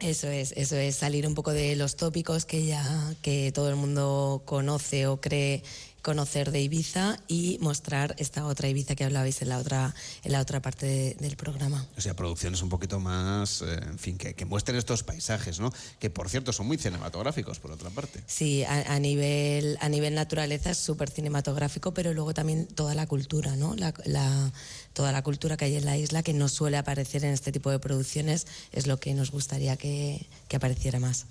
Eso 0.00 0.28
es, 0.28 0.52
eso 0.56 0.76
es 0.76 0.96
salir 0.96 1.26
un 1.26 1.34
poco 1.34 1.52
de 1.52 1.76
los 1.76 1.96
tópicos 1.96 2.44
que 2.44 2.66
ya 2.66 3.14
que 3.22 3.52
todo 3.52 3.68
el 3.70 3.76
mundo 3.76 4.42
conoce 4.44 5.06
o 5.06 5.20
cree 5.20 5.62
conocer 6.02 6.50
de 6.50 6.60
Ibiza 6.60 7.18
y 7.28 7.58
mostrar 7.60 8.14
esta 8.18 8.44
otra 8.44 8.68
Ibiza 8.68 8.96
que 8.96 9.04
hablabais 9.04 9.40
en 9.40 9.48
la 9.48 9.58
otra, 9.58 9.94
en 10.24 10.32
la 10.32 10.40
otra 10.40 10.60
parte 10.60 11.16
del 11.18 11.36
programa. 11.36 11.86
O 11.96 12.00
sea, 12.00 12.14
producciones 12.14 12.60
un 12.62 12.68
poquito 12.68 12.98
más, 13.00 13.62
eh, 13.62 13.80
en 13.82 13.98
fin, 13.98 14.18
que, 14.18 14.44
muestren 14.44 14.76
estos 14.76 15.04
paisajes, 15.04 15.60
¿no? 15.60 15.72
Que 16.00 16.10
por 16.10 16.28
cierto 16.28 16.52
son 16.52 16.66
muy 16.66 16.76
cinematográficos, 16.76 17.60
por 17.60 17.70
otra 17.70 17.88
parte. 17.90 18.20
Sí, 18.26 18.64
a, 18.64 18.98
nivel, 18.98 19.78
a 19.80 19.88
nivel 19.88 20.14
naturaleza 20.14 20.72
es 20.72 20.78
súper 20.78 21.08
cinematográfico, 21.08 21.94
pero 21.94 22.12
luego 22.12 22.34
también 22.34 22.66
toda 22.66 22.94
la 22.94 23.06
cultura, 23.06 23.54
¿no? 23.54 23.74
La, 23.76 24.52
toda 24.92 25.12
la 25.12 25.22
cultura 25.22 25.56
que 25.56 25.66
hay 25.66 25.76
en 25.76 25.84
la 25.84 25.96
isla 25.96 26.22
que 26.22 26.32
no 26.34 26.48
suele 26.48 26.76
aparecer 26.76 27.24
en 27.24 27.32
este 27.32 27.52
tipo 27.52 27.70
de 27.70 27.78
producciones 27.78 28.46
es 28.72 28.86
lo 28.86 28.98
que 28.98 29.14
nos 29.14 29.30
gustaría 29.30 29.76
que, 29.76 30.26
que 30.48 30.56
apareciera 30.56 30.98
más. 30.98 31.26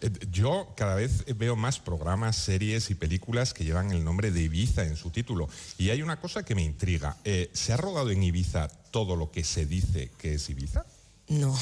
Eh, 0.00 0.10
yo 0.30 0.74
cada 0.76 0.96
vez 0.96 1.24
veo 1.36 1.54
más 1.54 1.78
programas, 1.78 2.36
series 2.36 2.90
y 2.90 2.94
películas 2.94 3.54
que 3.54 3.64
llevan 3.64 3.92
el 3.92 4.04
nombre 4.04 4.15
de 4.16 4.42
Ibiza 4.42 4.84
en 4.84 4.96
su 4.96 5.10
título. 5.10 5.48
Y 5.78 5.90
hay 5.90 6.02
una 6.02 6.20
cosa 6.20 6.44
que 6.44 6.54
me 6.54 6.62
intriga. 6.62 7.16
Eh, 7.24 7.50
¿Se 7.52 7.72
ha 7.72 7.76
rodado 7.76 8.10
en 8.10 8.22
Ibiza 8.22 8.68
todo 8.90 9.16
lo 9.16 9.30
que 9.30 9.44
se 9.44 9.66
dice 9.66 10.10
que 10.18 10.34
es 10.34 10.48
Ibiza? 10.50 10.84
No, 11.28 11.58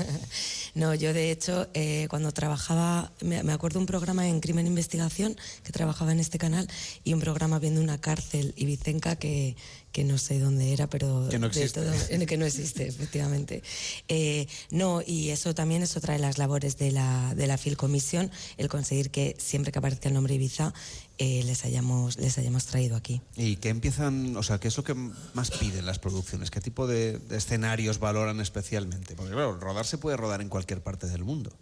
no, 0.74 0.94
yo 0.94 1.12
de 1.12 1.30
hecho 1.30 1.68
eh, 1.74 2.06
cuando 2.08 2.32
trabajaba, 2.32 3.12
me, 3.20 3.52
acuerdo 3.52 3.78
un 3.78 3.84
programa 3.84 4.26
en 4.28 4.40
Crimen 4.40 4.64
e 4.64 4.70
Investigación 4.70 5.36
que 5.62 5.72
trabajaba 5.72 6.12
en 6.12 6.20
este 6.20 6.38
canal 6.38 6.66
y 7.04 7.12
un 7.12 7.20
programa 7.20 7.58
viendo 7.58 7.82
una 7.82 8.00
cárcel 8.00 8.54
ibicenca 8.56 9.16
que, 9.16 9.56
que 9.94 10.02
no 10.02 10.18
sé 10.18 10.40
dónde 10.40 10.72
era, 10.72 10.88
pero 10.88 11.28
que 11.30 11.38
no 11.38 11.46
existe, 11.46 11.80
que 12.26 12.36
no 12.36 12.44
existe 12.44 12.84
efectivamente. 12.88 13.62
Eh, 14.08 14.48
no, 14.72 15.00
y 15.06 15.30
eso 15.30 15.54
también 15.54 15.84
es 15.84 15.96
otra 15.96 16.14
de 16.14 16.18
las 16.18 16.36
labores 16.36 16.76
de 16.78 16.90
la, 16.90 17.32
de 17.36 17.46
la 17.46 17.56
Phil 17.56 17.76
Commission, 17.76 18.28
el 18.56 18.68
conseguir 18.68 19.10
que 19.10 19.36
siempre 19.38 19.70
que 19.70 19.78
aparezca 19.78 20.08
el 20.08 20.14
nombre 20.14 20.34
Ibiza 20.34 20.74
eh, 21.18 21.44
les 21.44 21.64
hayamos 21.64 22.18
les 22.18 22.36
hayamos 22.38 22.66
traído 22.66 22.96
aquí. 22.96 23.22
¿Y 23.36 23.54
qué 23.56 23.68
empiezan, 23.68 24.36
o 24.36 24.42
sea, 24.42 24.58
qué 24.58 24.66
es 24.66 24.76
lo 24.76 24.82
que 24.82 24.94
más 24.94 25.52
piden 25.52 25.86
las 25.86 26.00
producciones? 26.00 26.50
¿Qué 26.50 26.60
tipo 26.60 26.88
de, 26.88 27.20
escenarios 27.30 28.00
valoran 28.00 28.40
especialmente? 28.40 29.14
Porque 29.14 29.30
claro, 29.30 29.60
rodar 29.60 29.86
se 29.86 29.96
puede 29.96 30.16
rodar 30.16 30.40
en 30.40 30.48
cualquier 30.48 30.82
parte 30.82 31.06
del 31.06 31.22
mundo. 31.22 31.52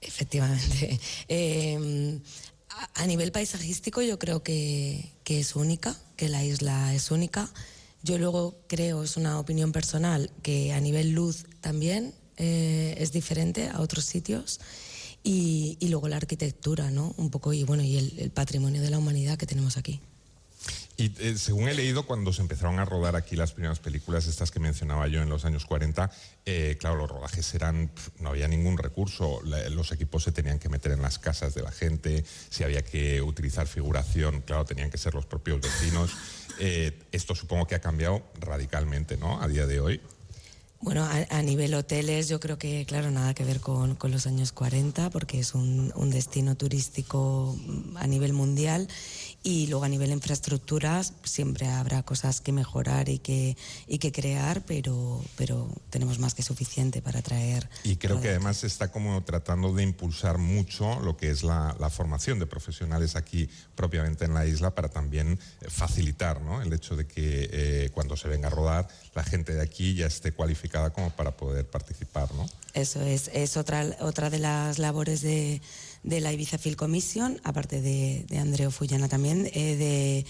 Efectivamente. 0.00 0.98
Eh, 1.28 2.20
a 2.94 3.06
nivel 3.06 3.32
paisajístico 3.32 4.02
yo 4.02 4.18
creo 4.18 4.42
que, 4.42 5.12
es 5.26 5.56
única, 5.56 5.96
que 6.18 6.28
la 6.28 6.44
isla 6.44 6.94
es 6.94 7.10
única. 7.10 7.48
Yo 8.02 8.18
luego 8.18 8.60
creo, 8.66 9.02
es 9.02 9.16
una 9.16 9.38
opinión 9.38 9.72
personal, 9.72 10.30
que 10.42 10.74
a 10.74 10.80
nivel 10.80 11.12
luz 11.12 11.46
también 11.62 12.12
eh, 12.36 12.96
es 12.98 13.12
diferente 13.12 13.70
a 13.70 13.80
otros 13.80 14.04
sitios. 14.04 14.60
Y, 15.24 15.78
luego 15.80 16.08
la 16.08 16.16
arquitectura, 16.16 16.90
¿no? 16.90 17.14
Un 17.16 17.30
poco, 17.30 17.52
y 17.52 17.64
bueno, 17.64 17.82
y 17.82 17.96
el 17.96 18.30
patrimonio 18.30 18.82
de 18.82 18.90
la 18.90 18.98
humanidad 18.98 19.38
que 19.38 19.46
tenemos 19.46 19.76
aquí. 19.76 20.00
Y 21.00 21.12
eh, 21.20 21.38
según 21.38 21.68
he 21.68 21.74
leído, 21.74 22.02
cuando 22.02 22.32
se 22.32 22.42
empezaron 22.42 22.80
a 22.80 22.84
rodar 22.84 23.14
aquí 23.14 23.36
las 23.36 23.52
primeras 23.52 23.78
películas, 23.78 24.26
estas 24.26 24.50
que 24.50 24.58
mencionaba 24.58 25.06
yo 25.06 25.22
en 25.22 25.28
los 25.28 25.44
años 25.44 25.64
40, 25.64 26.10
eh, 26.44 26.76
claro, 26.80 26.96
los 26.96 27.08
rodajes 27.08 27.54
eran, 27.54 27.92
no 28.18 28.30
había 28.30 28.48
ningún 28.48 28.76
recurso, 28.76 29.40
los 29.70 29.92
equipos 29.92 30.24
se 30.24 30.32
tenían 30.32 30.58
que 30.58 30.68
meter 30.68 30.90
en 30.90 31.00
las 31.00 31.20
casas 31.20 31.54
de 31.54 31.62
la 31.62 31.70
gente, 31.70 32.24
si 32.50 32.64
había 32.64 32.82
que 32.82 33.22
utilizar 33.22 33.68
figuración, 33.68 34.40
claro, 34.40 34.64
tenían 34.64 34.90
que 34.90 34.98
ser 34.98 35.14
los 35.14 35.24
propios 35.24 35.60
vecinos. 35.60 36.10
Eh, 36.58 36.98
esto 37.12 37.36
supongo 37.36 37.68
que 37.68 37.76
ha 37.76 37.80
cambiado 37.80 38.24
radicalmente, 38.40 39.16
¿no? 39.16 39.40
A 39.40 39.46
día 39.46 39.68
de 39.68 39.78
hoy. 39.78 40.00
Bueno, 40.80 41.04
a, 41.04 41.42
nivel 41.42 41.74
hoteles 41.74 42.28
yo 42.28 42.38
creo 42.38 42.56
que, 42.56 42.86
claro, 42.86 43.10
nada 43.10 43.34
que 43.34 43.42
ver 43.42 43.58
con, 43.58 43.96
con 43.96 44.12
los 44.12 44.28
años 44.28 44.52
40, 44.52 45.10
porque 45.10 45.40
es 45.40 45.54
un, 45.54 45.92
un, 45.96 46.10
destino 46.10 46.56
turístico 46.56 47.58
a 47.96 48.06
nivel 48.06 48.32
mundial 48.32 48.86
y 49.42 49.66
luego 49.66 49.84
a 49.84 49.88
nivel 49.88 50.12
infraestructuras 50.12 51.14
siempre 51.24 51.66
habrá 51.66 52.04
cosas 52.04 52.40
que 52.40 52.52
mejorar 52.52 53.08
y 53.08 53.18
que, 53.18 53.56
y 53.88 53.98
que 53.98 54.12
crear, 54.12 54.64
pero, 54.66 55.20
pero 55.36 55.68
tenemos 55.90 56.20
más 56.20 56.34
que 56.34 56.44
suficiente 56.44 57.02
para 57.02 57.22
traer. 57.22 57.68
Y 57.82 57.96
creo 57.96 58.20
que 58.20 58.28
además 58.28 58.58
se 58.58 58.68
está 58.68 58.92
como 58.92 59.24
tratando 59.24 59.74
de 59.74 59.82
impulsar 59.82 60.38
mucho 60.38 61.00
lo 61.00 61.16
que 61.16 61.30
es 61.30 61.42
la, 61.42 61.76
la 61.80 61.90
formación 61.90 62.38
de 62.38 62.46
profesionales 62.46 63.16
aquí 63.16 63.50
propiamente 63.74 64.26
en 64.26 64.34
la 64.34 64.46
isla 64.46 64.76
para 64.76 64.88
también 64.88 65.40
facilitar 65.68 66.40
¿no? 66.40 66.62
el 66.62 66.72
hecho 66.72 66.94
de 66.94 67.06
que 67.08 67.48
eh, 67.52 67.90
cuando 67.92 68.16
se 68.16 68.28
venga 68.28 68.46
a 68.46 68.50
rodar 68.50 68.86
la 69.14 69.24
gente 69.24 69.54
de 69.54 69.62
aquí 69.62 69.94
ya 69.94 70.06
esté 70.06 70.30
cualificada 70.32 70.67
como 70.94 71.10
para 71.10 71.36
poder 71.36 71.66
participar, 71.66 72.32
¿no? 72.34 72.46
Eso 72.74 73.00
es, 73.00 73.28
es 73.32 73.56
otra, 73.56 73.84
otra 74.00 74.30
de 74.30 74.38
las 74.38 74.78
labores 74.78 75.22
de, 75.22 75.60
de 76.02 76.20
la 76.20 76.32
Ibiza 76.32 76.58
Film 76.58 76.76
Commission, 76.76 77.40
aparte 77.44 77.80
de, 77.80 78.24
de 78.28 78.38
Andreo 78.38 78.70
Fullana 78.70 79.08
también, 79.08 79.50
eh, 79.52 79.76
de 79.76 80.26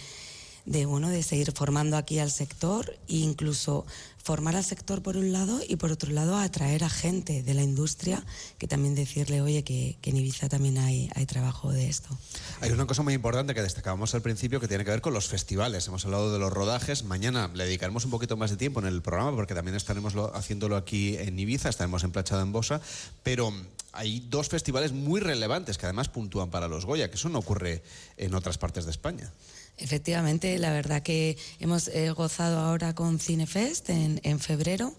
de, 0.69 0.85
bueno, 0.85 1.09
de 1.09 1.23
seguir 1.23 1.53
formando 1.53 1.97
aquí 1.97 2.19
al 2.19 2.31
sector 2.31 2.95
e 3.09 3.17
incluso 3.17 3.87
formar 4.23 4.57
al 4.57 4.65
sector 4.65 5.01
por 5.01 5.17
un 5.17 5.33
lado 5.33 5.61
y 5.67 5.77
por 5.77 5.91
otro 5.91 6.13
lado 6.13 6.37
atraer 6.37 6.85
a 6.85 6.91
gente 6.91 7.43
de 7.43 7.55
la 7.55 7.63
industria 7.63 8.23
que 8.59 8.69
también 8.69 8.95
decirle, 8.95 9.41
oye, 9.41 9.65
que, 9.65 9.97
en 10.03 10.17
Ibiza 10.17 10.51
también 10.51 10.77
hay, 10.77 11.11
hay 11.15 11.25
trabajo 11.25 11.73
de 11.73 11.89
esto. 11.89 12.09
Hay 12.61 12.71
una 12.71 12.87
cosa 12.87 13.03
muy 13.03 13.15
importante 13.15 13.55
que 13.55 13.63
destacábamos 13.63 14.15
al 14.15 14.21
principio 14.21 14.61
que 14.61 14.69
tiene 14.69 14.85
que 14.85 14.91
ver 14.91 15.01
con 15.01 15.15
los 15.15 15.29
festivales. 15.29 15.87
Hemos 15.89 16.05
hablado 16.05 16.31
de 16.31 16.39
los 16.39 16.53
rodajes. 16.53 17.05
Mañana 17.05 17.51
le 17.55 17.65
dedicaremos 17.65 18.05
un 18.05 18.11
poquito 18.11 18.37
más 18.37 18.51
de 18.51 18.59
tiempo 18.59 18.81
en 18.81 18.87
el 18.87 19.01
programa 19.01 19.35
porque 19.35 19.55
también 19.55 19.77
estaremos 19.77 20.15
haciéndolo 20.35 20.77
aquí 20.77 21.17
en 21.17 21.39
Ibiza, 21.39 21.71
estaremos 21.71 22.05
en 22.05 22.11
Plachada 22.11 22.43
en 22.43 22.53
Bosa, 22.53 22.83
pero 23.23 23.51
hay 23.93 24.21
dos 24.29 24.49
festivales 24.49 24.93
muy 24.93 25.21
relevantes 25.21 25.79
que 25.79 25.87
además 25.87 26.09
puntúan 26.09 26.51
para 26.51 26.69
los 26.69 26.85
Goya, 26.85 27.09
que 27.09 27.17
eso 27.17 27.31
no 27.31 27.39
ocurre 27.39 27.83
en 28.19 28.35
otras 28.35 28.59
partes 28.59 28.85
de 28.85 28.91
España. 28.91 29.33
Efectivamente, 29.79 30.59
la 30.59 30.73
verdad 30.73 31.03
que 31.03 31.37
hemos 31.61 31.89
eh, 31.89 32.11
gozado 32.11 32.59
ahora 32.59 32.95
con 32.95 33.19
Cinefest 33.19 33.91
en, 33.91 34.21
en 34.25 34.41
febrero 34.41 34.95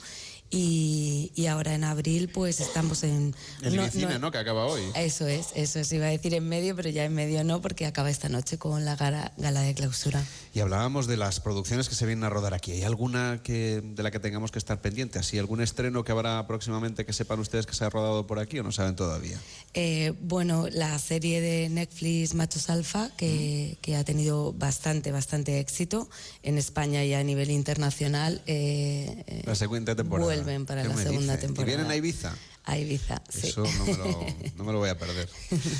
Y, 0.51 1.31
y 1.35 1.45
ahora 1.45 1.75
en 1.75 1.83
abril 1.83 2.29
pues 2.33 2.59
estamos 2.59 3.03
en... 3.03 3.35
El 3.61 3.75
no- 3.75 3.83
Ibicine, 3.83 4.13
no- 4.13 4.19
¿no? 4.19 4.31
Que 4.31 4.39
acaba 4.39 4.65
hoy. 4.65 4.81
Eso 4.95 5.27
es, 5.27 5.49
eso 5.55 5.79
es, 5.79 5.91
iba 5.91 6.07
a 6.07 6.09
decir 6.09 6.33
en 6.33 6.47
medio, 6.47 6.75
pero 6.75 6.89
ya 6.89 7.05
en 7.05 7.13
medio 7.13 7.43
no, 7.43 7.61
porque 7.61 7.85
acaba 7.85 8.09
esta 8.09 8.29
noche 8.29 8.57
con 8.57 8.83
la 8.83 8.95
gala, 8.95 9.31
gala 9.37 9.61
de 9.61 9.75
clausura. 9.75 10.23
Y 10.53 10.61
hablábamos 10.61 11.05
de 11.05 11.17
las 11.17 11.39
producciones 11.39 11.87
que 11.87 11.93
se 11.95 12.05
vienen 12.07 12.23
a 12.23 12.29
rodar 12.29 12.55
aquí. 12.55 12.71
¿Hay 12.71 12.81
alguna 12.83 13.41
que, 13.43 13.81
de 13.83 14.01
la 14.01 14.09
que 14.09 14.19
tengamos 14.19 14.51
que 14.51 14.57
estar 14.57 14.81
pendiente? 14.81 15.19
¿Así 15.19 15.37
algún 15.37 15.61
estreno 15.61 16.03
que 16.03 16.11
habrá 16.11 16.45
próximamente 16.47 17.05
que 17.05 17.13
sepan 17.13 17.39
ustedes 17.39 17.67
que 17.67 17.75
se 17.75 17.85
ha 17.85 17.89
rodado 17.91 18.25
por 18.25 18.39
aquí 18.39 18.57
o 18.57 18.63
no 18.63 18.71
saben 18.71 18.95
todavía? 18.95 19.37
Eh, 19.75 20.13
bueno, 20.21 20.67
la 20.71 20.97
serie 20.97 21.41
de 21.41 21.69
Netflix 21.69 22.33
Machos 22.33 22.71
Alfa, 22.71 23.11
que, 23.17 23.77
que 23.81 23.95
ha 23.95 24.03
tenido 24.03 24.51
bastante, 24.53 25.11
bastante 25.11 25.59
éxito 25.59 26.09
en 26.41 26.57
España 26.57 27.03
y 27.05 27.13
a 27.13 27.23
nivel 27.23 27.51
internacional, 27.51 28.41
eh, 28.47 29.23
eh, 29.27 29.43
La 29.45 29.53
segunda 29.53 29.95
temporada. 29.95 30.38
Vuelven 30.43 30.65
para 30.65 30.81
¿Qué 30.83 30.89
la 30.89 30.97
segunda 30.97 31.33
dice? 31.35 31.47
temporada. 31.47 31.71
¿Y 31.71 31.75
vienen 31.75 31.91
a 31.91 31.95
Ibiza? 31.95 32.35
A 32.65 32.77
Ibiza, 32.77 33.19
sí. 33.29 33.47
Eso 33.47 33.63
no 33.63 33.85
me, 33.85 33.93
lo, 33.97 34.25
no 34.57 34.63
me 34.63 34.71
lo 34.73 34.77
voy 34.79 34.89
a 34.89 34.97
perder. 34.97 35.27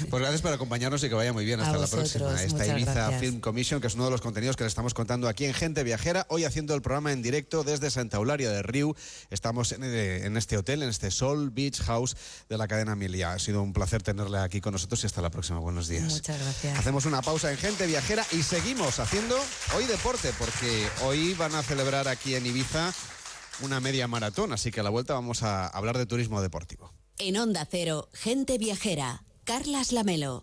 Pues 0.09 0.21
gracias 0.21 0.41
por 0.41 0.51
acompañarnos 0.53 1.03
y 1.03 1.09
que 1.09 1.13
vaya 1.13 1.33
muy 1.33 1.45
bien. 1.45 1.59
A 1.59 1.63
Hasta 1.65 1.73
la 1.77 1.85
vosotros, 1.85 2.13
próxima. 2.13 2.41
Esta 2.41 2.65
Ibiza 2.65 2.93
gracias. 2.93 3.21
Film 3.21 3.39
Commission, 3.41 3.79
que 3.79 3.87
es 3.87 3.93
uno 3.93 4.05
de 4.05 4.11
los 4.11 4.21
contenidos 4.21 4.55
que 4.55 4.63
le 4.63 4.69
estamos 4.69 4.95
contando 4.95 5.27
aquí 5.27 5.45
en 5.45 5.53
Gente 5.53 5.83
Viajera. 5.83 6.25
Hoy 6.29 6.45
haciendo 6.45 6.73
el 6.73 6.81
programa 6.81 7.11
en 7.11 7.21
directo 7.21 7.63
desde 7.63 7.91
Santa 7.91 8.17
Eulalia 8.17 8.49
de 8.49 8.63
Riu. 8.63 8.95
Estamos 9.29 9.71
en, 9.73 9.83
eh, 9.83 10.25
en 10.25 10.35
este 10.35 10.57
hotel, 10.57 10.81
en 10.81 10.89
este 10.89 11.11
Sol 11.11 11.51
Beach 11.51 11.79
House 11.81 12.15
de 12.47 12.57
la 12.57 12.67
cadena 12.67 12.95
Milia. 12.95 13.33
Ha 13.33 13.39
sido 13.39 13.61
un 13.61 13.73
placer 13.73 14.01
tenerle 14.01 14.39
aquí 14.39 14.59
con 14.59 14.71
nosotros 14.73 15.03
y 15.03 15.05
hasta 15.05 15.21
la 15.21 15.29
próxima. 15.29 15.59
Buenos 15.59 15.89
días. 15.89 16.11
Muchas 16.11 16.39
gracias. 16.39 16.79
Hacemos 16.79 17.05
una 17.05 17.21
pausa 17.21 17.51
en 17.51 17.57
Gente 17.57 17.85
Viajera 17.85 18.25
y 18.31 18.41
seguimos 18.41 18.99
haciendo 18.99 19.37
hoy 19.75 19.85
deporte, 19.85 20.31
porque 20.39 20.87
hoy 21.03 21.35
van 21.35 21.53
a 21.53 21.61
celebrar 21.61 22.07
aquí 22.07 22.33
en 22.33 22.47
Ibiza 22.47 22.91
una 23.61 23.79
media 23.79 24.07
maratón, 24.07 24.53
así 24.53 24.71
que 24.71 24.79
a 24.79 24.83
la 24.83 24.89
vuelta 24.89 25.13
vamos 25.13 25.43
a 25.43 25.67
hablar 25.67 25.97
de 25.97 26.05
turismo 26.05 26.41
deportivo. 26.41 26.93
En 27.17 27.37
Onda 27.37 27.67
Cero, 27.69 28.09
gente 28.13 28.57
viajera. 28.57 29.23
Carlas 29.43 29.91
Lamelo. 29.91 30.37